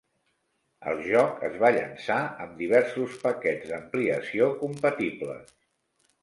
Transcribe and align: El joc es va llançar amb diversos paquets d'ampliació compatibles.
El 0.91 1.01
joc 1.07 1.43
es 1.49 1.57
va 1.63 1.69
llançar 1.75 2.17
amb 2.45 2.55
diversos 2.63 3.19
paquets 3.27 3.69
d'ampliació 3.73 4.49
compatibles. 4.65 5.55